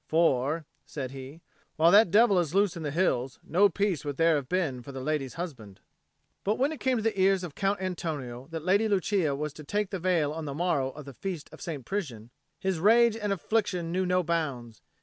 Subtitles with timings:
[0.07, 1.41] "For," said he,
[1.75, 4.91] "while that devil is loose in the hills, no peace would there have been for
[4.91, 5.79] the lady's husband."
[6.43, 9.53] But when it came to the ears of Count Antonio that the Lady Lucia was
[9.53, 11.85] to take the veil on the morrow of the feast of St.
[11.85, 14.81] Prisian, his rage and affliction knew no bounds.